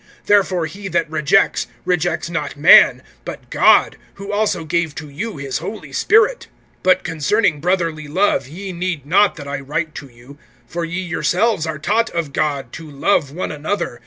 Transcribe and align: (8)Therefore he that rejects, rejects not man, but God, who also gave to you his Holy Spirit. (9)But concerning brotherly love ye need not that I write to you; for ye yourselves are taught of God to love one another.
(8)Therefore 0.25 0.67
he 0.67 0.87
that 0.87 1.07
rejects, 1.11 1.67
rejects 1.85 2.27
not 2.27 2.57
man, 2.57 3.03
but 3.23 3.51
God, 3.51 3.97
who 4.15 4.31
also 4.31 4.65
gave 4.65 4.95
to 4.95 5.09
you 5.09 5.37
his 5.37 5.59
Holy 5.59 5.93
Spirit. 5.93 6.47
(9)But 6.83 7.03
concerning 7.03 7.61
brotherly 7.61 8.07
love 8.07 8.47
ye 8.47 8.73
need 8.73 9.05
not 9.05 9.35
that 9.35 9.47
I 9.47 9.59
write 9.59 9.93
to 9.93 10.07
you; 10.07 10.39
for 10.65 10.83
ye 10.83 10.99
yourselves 11.01 11.67
are 11.67 11.77
taught 11.77 12.09
of 12.15 12.33
God 12.33 12.73
to 12.73 12.89
love 12.89 13.29
one 13.31 13.51
another. 13.51 13.99